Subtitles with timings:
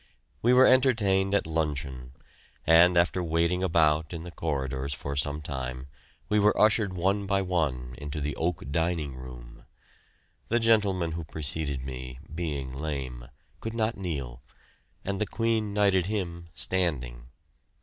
[0.41, 2.13] We were entertained at luncheon,
[2.65, 5.85] and after waiting about in the corridors for some time
[6.27, 9.63] we were ushered one by one into the oak dining room.
[10.47, 13.27] The gentleman who preceded me, being lame,
[13.59, 14.41] could not kneel,
[15.05, 17.27] and the Queen knighted him standing.